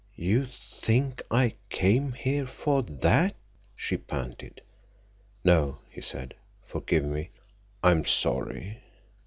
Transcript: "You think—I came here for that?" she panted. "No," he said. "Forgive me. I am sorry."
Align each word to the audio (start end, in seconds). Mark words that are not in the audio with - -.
"You 0.15 0.47
think—I 0.81 1.53
came 1.69 2.13
here 2.13 2.47
for 2.47 2.81
that?" 2.81 3.35
she 3.75 3.97
panted. 3.97 4.61
"No," 5.43 5.77
he 5.91 6.01
said. 6.01 6.33
"Forgive 6.65 7.05
me. 7.05 7.29
I 7.83 7.91
am 7.91 8.05
sorry." 8.05 8.79